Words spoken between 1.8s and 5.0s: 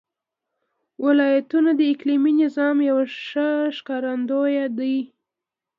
اقلیمي نظام یو ښه ښکارندوی دی.